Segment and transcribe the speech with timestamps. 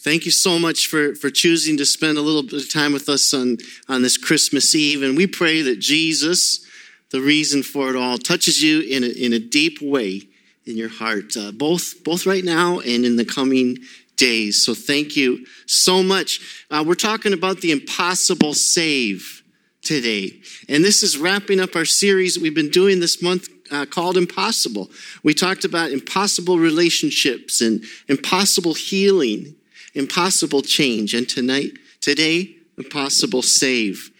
[0.00, 3.08] Thank you so much for, for choosing to spend a little bit of time with
[3.08, 5.02] us on, on this Christmas Eve.
[5.02, 6.64] And we pray that Jesus,
[7.10, 10.22] the reason for it all, touches you in a, in a deep way
[10.66, 13.78] in your heart, uh, both, both right now and in the coming
[14.14, 14.64] days.
[14.64, 16.64] So thank you so much.
[16.70, 19.42] Uh, we're talking about the impossible save
[19.82, 20.40] today.
[20.68, 24.90] And this is wrapping up our series we've been doing this month uh, called Impossible.
[25.24, 29.56] We talked about impossible relationships and impossible healing
[29.98, 31.12] impossible change.
[31.12, 34.10] And tonight, today, impossible save.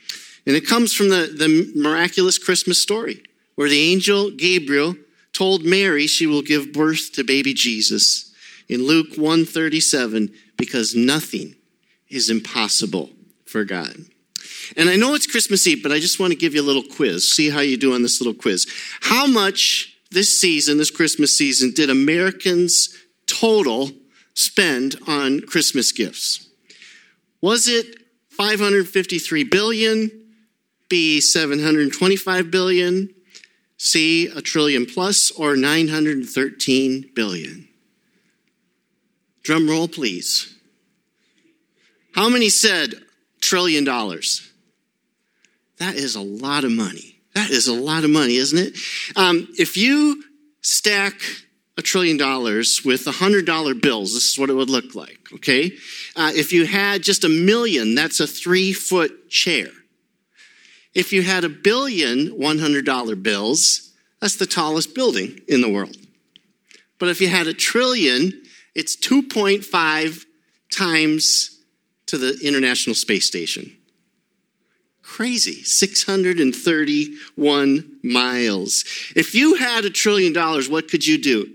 [0.46, 3.22] And it comes from the, the miraculous Christmas story
[3.54, 4.96] where the angel Gabriel
[5.32, 8.34] told Mary she will give birth to baby Jesus
[8.68, 11.54] in Luke 137 because nothing
[12.08, 13.10] is impossible
[13.44, 13.94] for God.
[14.76, 16.82] And I know it's Christmas Eve, but I just want to give you a little
[16.82, 17.30] quiz.
[17.30, 18.66] See how you do on this little quiz.
[19.00, 22.94] How much this season, this Christmas season, did Americans
[23.26, 23.90] total
[24.38, 26.48] spend on Christmas gifts?
[27.40, 27.96] Was it
[28.30, 30.10] 553 billion,
[30.88, 33.14] B 725 billion,
[33.76, 37.68] C a trillion plus, or 913 billion?
[39.42, 40.54] Drum roll, please.
[42.14, 42.94] How many said
[43.40, 44.50] trillion dollars?
[45.78, 47.20] That is a lot of money.
[47.34, 48.76] That is a lot of money, isn't it?
[49.16, 50.24] Um, if you
[50.60, 51.20] stack
[51.78, 55.28] a trillion dollars with a hundred dollar bills, this is what it would look like,
[55.32, 55.70] okay?
[56.16, 59.68] Uh, if you had just a million, that's a three foot chair.
[60.92, 65.96] If you had a billion $100 bills, that's the tallest building in the world.
[66.98, 68.32] But if you had a trillion,
[68.74, 70.24] it's 2.5
[70.74, 71.60] times
[72.06, 73.70] to the International Space Station.
[75.02, 75.62] Crazy.
[75.62, 78.84] 631 miles.
[79.14, 81.54] If you had a trillion dollars, what could you do?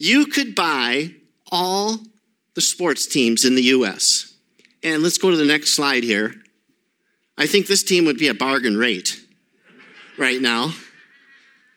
[0.00, 1.14] You could buy
[1.52, 1.98] all
[2.54, 4.34] the sports teams in the U.S.
[4.82, 6.34] And let's go to the next slide here.
[7.36, 9.20] I think this team would be a bargain rate
[10.18, 10.72] right now.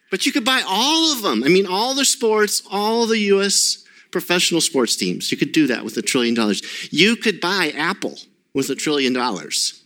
[0.09, 1.44] But you could buy all of them.
[1.44, 3.83] I mean, all the sports, all the U.S.
[4.12, 5.29] professional sports teams.
[5.29, 6.62] You could do that with a trillion dollars.
[6.91, 8.17] You could buy Apple
[8.53, 9.83] with a trillion dollars.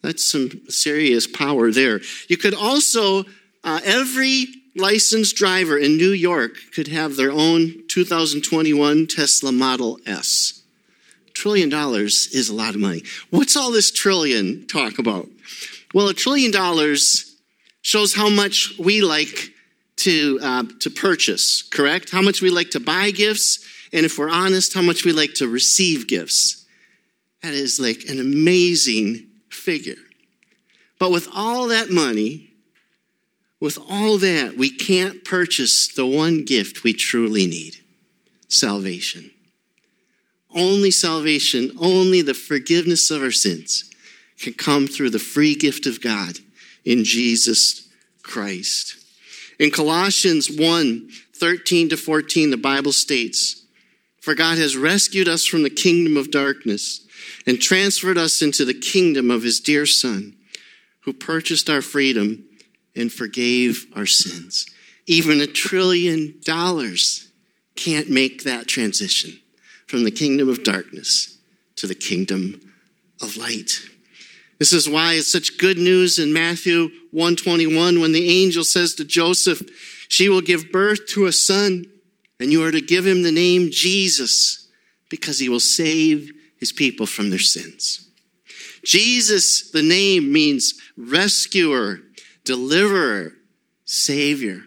[0.00, 2.00] That's some serious power there.
[2.28, 3.24] You could also,
[3.62, 4.46] uh, every
[4.76, 10.62] licensed driver in New York could have their own 2021 Tesla Model S.
[11.32, 13.02] Trillion dollars is a lot of money.
[13.30, 15.28] What's all this trillion talk about?
[15.92, 17.36] Well, a trillion dollars
[17.82, 19.50] shows how much we like
[19.96, 22.10] to, uh, to purchase, correct?
[22.10, 25.34] How much we like to buy gifts, and if we're honest, how much we like
[25.34, 26.64] to receive gifts.
[27.42, 29.96] That is like an amazing figure.
[30.98, 32.53] But with all that money,
[33.64, 37.78] with all that, we can't purchase the one gift we truly need
[38.46, 39.30] salvation.
[40.54, 43.90] Only salvation, only the forgiveness of our sins
[44.38, 46.40] can come through the free gift of God
[46.84, 47.88] in Jesus
[48.22, 48.96] Christ.
[49.58, 53.64] In Colossians 1 13 to 14, the Bible states,
[54.20, 57.06] For God has rescued us from the kingdom of darkness
[57.46, 60.36] and transferred us into the kingdom of his dear Son,
[61.00, 62.44] who purchased our freedom
[62.96, 64.66] and forgave our sins.
[65.06, 67.28] Even a trillion dollars
[67.76, 69.38] can't make that transition
[69.86, 71.38] from the kingdom of darkness
[71.76, 72.60] to the kingdom
[73.20, 73.80] of light.
[74.58, 79.04] This is why it's such good news in Matthew 121 when the angel says to
[79.04, 79.62] Joseph,
[80.08, 81.86] She will give birth to a son,
[82.38, 84.68] and you are to give him the name Jesus,
[85.10, 88.08] because he will save his people from their sins.
[88.84, 92.00] Jesus, the name means rescuer,
[92.44, 93.32] deliverer,
[93.84, 94.62] savior.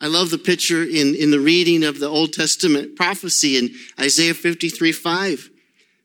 [0.00, 4.34] I love the picture in, in the reading of the Old Testament prophecy in Isaiah
[4.34, 5.50] 53 5.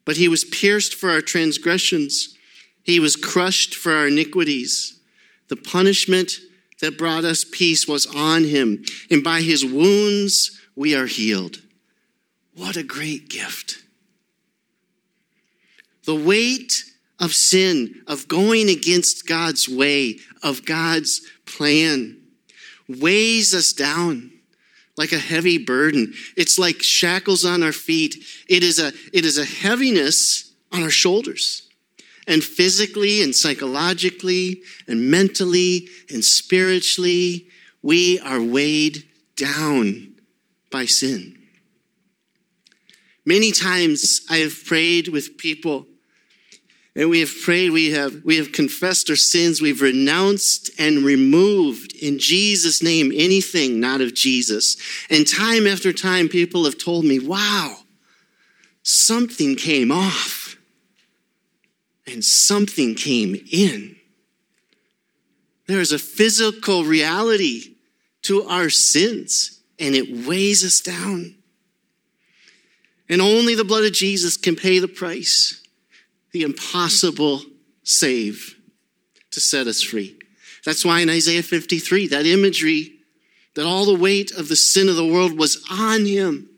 [0.06, 2.36] But he was pierced for our transgressions,
[2.84, 5.00] he was crushed for our iniquities.
[5.50, 6.34] The punishment
[6.80, 11.62] that brought us peace was on him, and by his wounds we are healed.
[12.56, 13.84] What a great gift.
[16.06, 16.84] The weight
[17.22, 22.18] of sin, of going against God's way, of God's plan,
[22.90, 24.32] weighs us down
[24.98, 26.14] like a heavy burden.
[26.36, 28.16] It's like shackles on our feet.
[28.50, 31.70] It is a, it is a heaviness on our shoulders.
[32.28, 37.48] And physically and psychologically and mentally and spiritually,
[37.82, 39.04] we are weighed
[39.36, 40.16] down
[40.72, 41.38] by sin.
[43.26, 45.86] Many times I have prayed with people
[46.96, 51.96] and we have prayed, we have, we have confessed our sins, we've renounced and removed
[51.96, 54.76] in Jesus' name anything not of Jesus.
[55.10, 57.78] And time after time, people have told me, wow,
[58.84, 60.58] something came off
[62.06, 63.96] and something came in.
[65.68, 67.76] There is a physical reality
[68.24, 71.36] to our sins, and it weighs us down.
[73.08, 75.61] And only the blood of Jesus can pay the price,
[76.32, 77.42] the impossible
[77.84, 78.56] save
[79.32, 80.18] to set us free.
[80.66, 82.94] That's why in Isaiah 53, that imagery
[83.56, 86.50] that all the weight of the sin of the world was on him.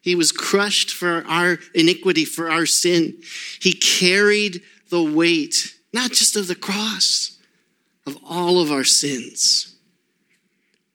[0.00, 3.22] He was crushed for our iniquity, for our sin.
[3.60, 7.38] He carried the weight, not just of the cross,
[8.06, 9.76] of all of our sins.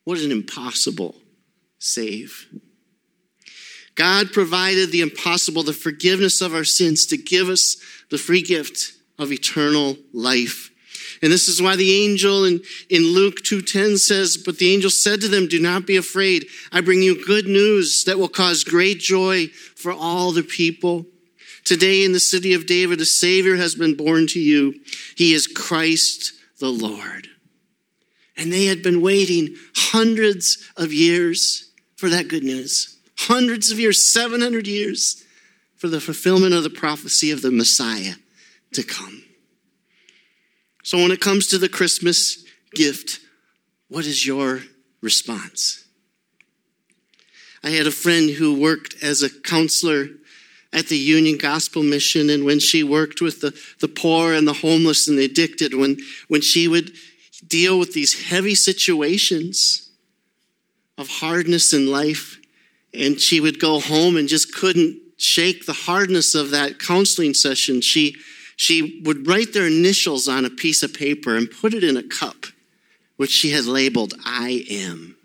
[0.03, 1.15] What an impossible
[1.79, 2.47] save.
[3.95, 7.77] God provided the impossible, the forgiveness of our sins, to give us
[8.09, 10.71] the free gift of eternal life.
[11.21, 15.21] And this is why the angel in, in Luke 2.10 says, But the angel said
[15.21, 16.45] to them, Do not be afraid.
[16.71, 21.06] I bring you good news that will cause great joy for all the people.
[21.63, 24.75] Today in the city of David, a Savior has been born to you.
[25.15, 27.27] He is Christ the Lord.
[28.38, 32.98] And they had been waiting hundreds of years for that good news.
[33.18, 35.24] Hundreds of years, 700 years
[35.77, 38.15] for the fulfillment of the prophecy of the Messiah
[38.74, 39.24] to come.
[40.83, 42.44] So when it comes to the Christmas
[42.74, 43.19] gift,
[43.88, 44.62] what is your
[45.01, 45.85] response?
[47.63, 50.07] I had a friend who worked as a counselor
[50.74, 54.53] at the Union Gospel Mission, and when she worked with the, the poor and the
[54.53, 55.97] homeless and the addicted, when,
[56.27, 56.91] when she would
[57.45, 59.89] deal with these heavy situations
[60.97, 62.39] of hardness in life,
[62.94, 67.81] and she would go home and just couldn't shake the hardness of that counseling session,
[67.81, 68.16] she
[68.56, 72.02] she would write their initials on a piece of paper and put it in a
[72.02, 72.48] cup,
[73.16, 75.16] which she had labeled I am.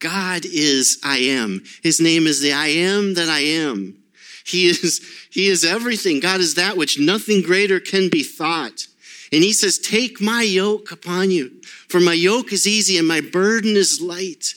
[0.00, 1.62] God is I am.
[1.82, 4.02] His name is the I am that I am.
[4.44, 5.00] He is,
[5.30, 6.20] he is everything.
[6.20, 8.86] God is that which nothing greater can be thought.
[9.32, 11.50] And he says, Take my yoke upon you,
[11.88, 14.54] for my yoke is easy and my burden is light.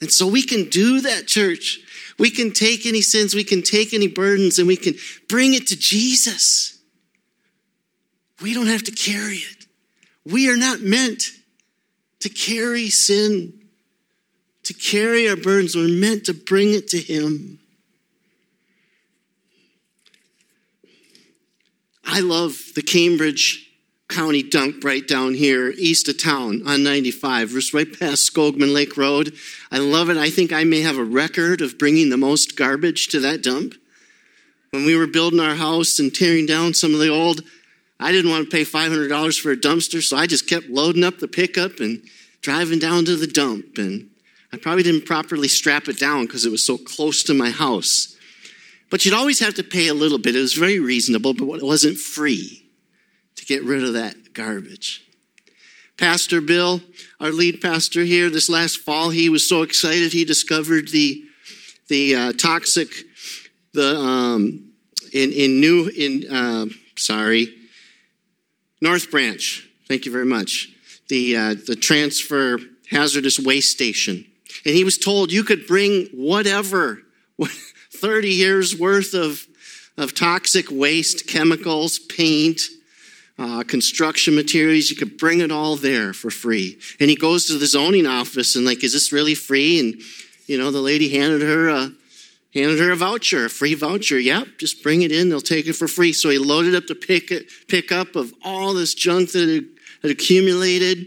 [0.00, 1.80] And so we can do that, church.
[2.18, 4.94] We can take any sins, we can take any burdens, and we can
[5.28, 6.78] bring it to Jesus.
[8.42, 9.66] We don't have to carry it.
[10.24, 11.22] We are not meant
[12.20, 13.52] to carry sin,
[14.64, 15.76] to carry our burdens.
[15.76, 17.60] We're meant to bring it to Him.
[22.04, 23.67] I love the Cambridge
[24.08, 28.96] County dump right down here east of town on 95, just right past Skogman Lake
[28.96, 29.34] Road.
[29.70, 30.16] I love it.
[30.16, 33.74] I think I may have a record of bringing the most garbage to that dump.
[34.70, 37.42] When we were building our house and tearing down some of the old,
[38.00, 41.18] I didn't want to pay $500 for a dumpster, so I just kept loading up
[41.18, 42.02] the pickup and
[42.40, 43.76] driving down to the dump.
[43.76, 44.08] And
[44.54, 48.16] I probably didn't properly strap it down because it was so close to my house.
[48.88, 50.34] But you'd always have to pay a little bit.
[50.34, 52.64] It was very reasonable, but it wasn't free
[53.48, 55.02] get rid of that garbage.
[55.96, 56.80] Pastor Bill,
[57.18, 61.24] our lead pastor here, this last fall, he was so excited he discovered the
[61.88, 62.88] the uh, toxic
[63.72, 64.70] the um,
[65.12, 66.66] in in new in uh,
[66.96, 67.48] sorry
[68.80, 69.68] North Branch.
[69.88, 70.68] Thank you very much.
[71.08, 72.58] The uh, the transfer
[72.90, 74.24] hazardous waste station,
[74.64, 77.00] and he was told you could bring whatever,
[77.90, 79.48] thirty years worth of
[79.96, 82.60] of toxic waste, chemicals, paint,
[83.38, 84.90] uh, construction materials.
[84.90, 86.78] You could bring it all there for free.
[86.98, 89.78] And he goes to the zoning office and like, is this really free?
[89.78, 90.00] And
[90.46, 91.92] you know, the lady handed her a
[92.54, 94.18] handed her a voucher, a free voucher.
[94.18, 95.28] Yep, just bring it in.
[95.28, 96.12] They'll take it for free.
[96.12, 97.30] So he loaded up the pick
[97.68, 99.66] pickup of all this junk that had,
[100.02, 100.98] had accumulated.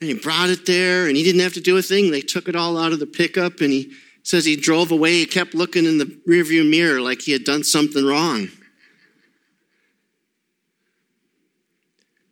[0.00, 2.10] And he brought it there, and he didn't have to do a thing.
[2.10, 3.92] They took it all out of the pickup, and he
[4.24, 5.12] says he drove away.
[5.12, 8.48] He kept looking in the rearview mirror like he had done something wrong.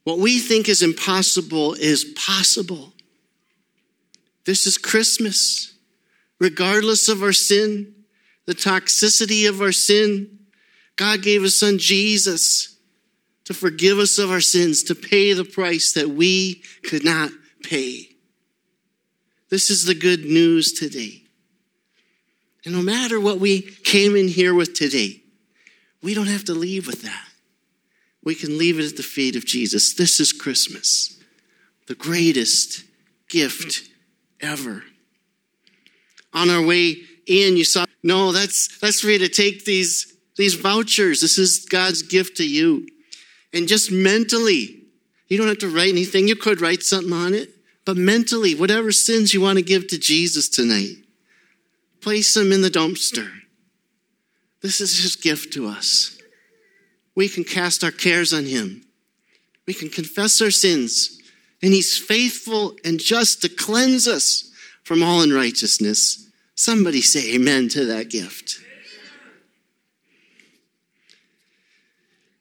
[0.04, 2.94] What we think is impossible is possible.
[4.44, 5.74] This is Christmas.
[6.38, 7.94] Regardless of our sin,
[8.46, 10.38] the toxicity of our sin,
[10.96, 12.76] God gave his son Jesus
[13.44, 17.30] to forgive us of our sins, to pay the price that we could not
[17.62, 18.08] pay.
[19.50, 21.24] This is the good news today.
[22.64, 25.22] And no matter what we came in here with today,
[26.02, 27.29] we don't have to leave with that
[28.22, 29.94] we can leave it at the feet of Jesus.
[29.94, 31.18] This is Christmas,
[31.86, 32.84] the greatest
[33.28, 33.88] gift
[34.40, 34.84] ever.
[36.32, 36.96] On our way
[37.26, 41.20] in, you saw, no, that's, that's for you to take these, these vouchers.
[41.20, 42.86] This is God's gift to you.
[43.52, 44.82] And just mentally,
[45.28, 46.28] you don't have to write anything.
[46.28, 47.50] You could write something on it,
[47.84, 50.96] but mentally, whatever sins you want to give to Jesus tonight,
[52.00, 53.30] place them in the dumpster
[54.60, 56.19] This is his gift to us.
[57.14, 58.84] We can cast our cares on him.
[59.66, 61.20] We can confess our sins,
[61.62, 64.50] and he's faithful and just to cleanse us
[64.82, 66.28] from all unrighteousness.
[66.54, 68.60] Somebody say amen to that gift.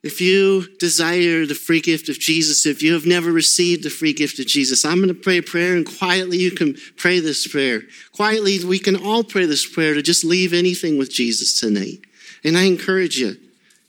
[0.02, 4.14] If you desire the free gift of Jesus, if you have never received the free
[4.14, 7.46] gift of Jesus, I'm going to pray a prayer and quietly you can pray this
[7.46, 7.82] prayer.
[8.14, 12.00] Quietly, we can all pray this prayer to just leave anything with Jesus tonight.
[12.46, 13.36] And I encourage you,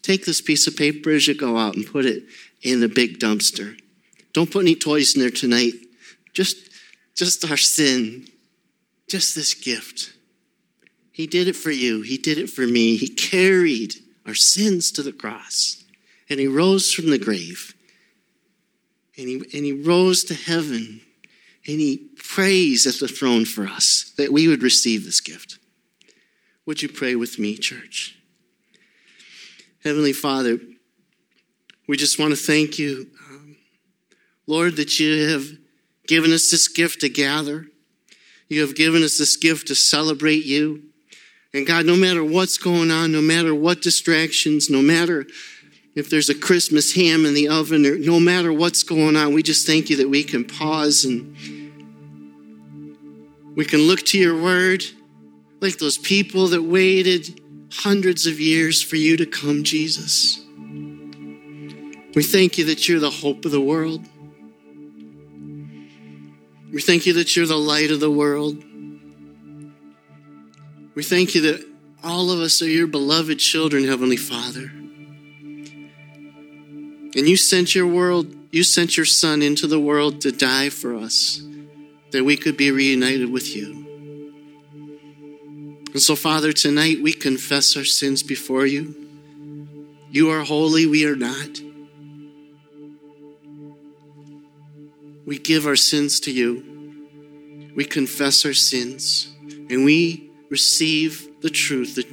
[0.03, 2.25] take this piece of paper as you go out and put it
[2.63, 3.79] in the big dumpster.
[4.33, 5.75] Don't put any toys in there tonight.
[6.33, 6.57] Just,
[7.15, 8.27] just our sin.
[9.09, 10.13] Just this gift.
[11.11, 12.03] He did it for you.
[12.03, 12.97] He did it for me.
[12.97, 13.95] He carried
[14.27, 15.85] our sins to the cross
[16.29, 17.75] and he rose from the grave.
[19.19, 21.01] And he, and he rose to heaven.
[21.67, 25.59] And he prays at the throne for us that we would receive this gift.
[26.65, 28.17] Would you pray with me, church?
[29.83, 30.59] Heavenly Father,
[31.89, 33.57] we just want to thank you, um,
[34.47, 35.47] Lord, that you have
[36.07, 37.67] given us this gift to gather.
[38.49, 40.83] You have given us this gift to celebrate you.
[41.55, 45.25] And God, no matter what's going on, no matter what distractions, no matter
[45.95, 49.43] if there's a Christmas ham in the oven, or no matter what's going on, we
[49.43, 51.35] just thank you that we can pause and
[53.57, 54.85] we can look to your word
[55.61, 57.41] like those people that waited
[57.73, 60.41] hundreds of years for you to come, Jesus.
[62.15, 64.05] We thank you that you're the hope of the world.
[66.73, 68.63] We thank you that you're the light of the world.
[70.95, 71.65] We thank you that
[72.03, 74.73] all of us are your beloved children, Heavenly Father.
[77.13, 80.95] And you sent your world, you sent your son into the world to die for
[80.95, 81.43] us,
[82.13, 83.80] that we could be reunited with you.
[85.93, 88.95] And so, Father, tonight we confess our sins before you.
[90.11, 91.61] You are holy, we are not.
[95.27, 97.71] We give our sins to you.
[97.77, 99.33] We confess our sins,
[99.71, 102.07] and we receive the truth that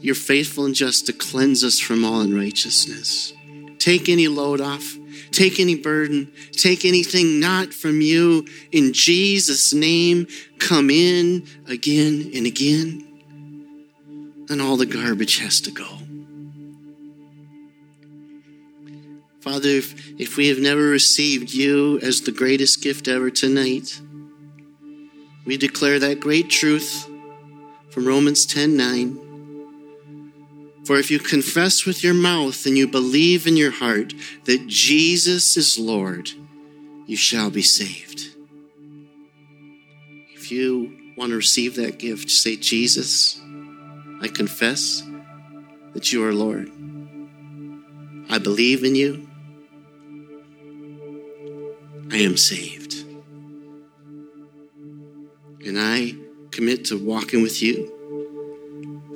[0.00, 3.32] you're faithful and just to cleanse us from all unrighteousness.
[3.78, 4.96] Take any load off.
[5.30, 6.32] Take any burden.
[6.52, 8.46] Take anything not from you.
[8.72, 10.26] In Jesus' name,
[10.58, 13.13] come in again and again.
[14.48, 15.86] And all the garbage has to go.
[19.40, 24.00] Father, if, if we have never received you as the greatest gift ever tonight,
[25.44, 27.08] we declare that great truth
[27.90, 29.20] from Romans 10 9.
[30.86, 34.12] For if you confess with your mouth and you believe in your heart
[34.44, 36.30] that Jesus is Lord,
[37.06, 38.30] you shall be saved.
[40.34, 43.40] If you want to receive that gift, say, Jesus,
[44.24, 45.02] I confess
[45.92, 46.68] that you are Lord.
[48.30, 49.28] I believe in you.
[52.10, 52.94] I am saved.
[55.66, 56.14] And I
[56.50, 57.94] commit to walking with you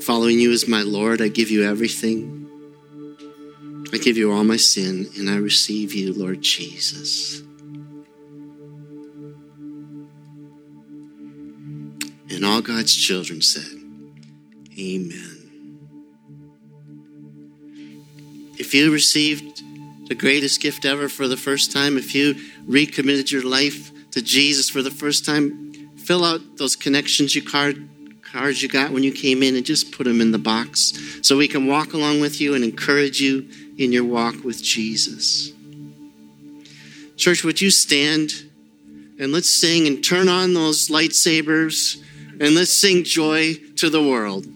[0.00, 2.48] Following you as my Lord, I give you everything.
[3.92, 7.42] I give you all my sin, and I receive you, Lord Jesus.
[12.30, 13.77] And all God's children said,
[14.78, 15.34] Amen.
[18.58, 19.62] If you received
[20.08, 22.34] the greatest gift ever for the first time, if you
[22.66, 27.88] recommitted your life to Jesus for the first time, fill out those connections you card
[28.22, 30.92] cards you got when you came in and just put them in the box
[31.22, 35.52] so we can walk along with you and encourage you in your walk with Jesus.
[37.16, 38.32] Church, would you stand
[39.18, 42.00] and let's sing and turn on those lightsabers
[42.40, 44.46] and let's sing joy to the world.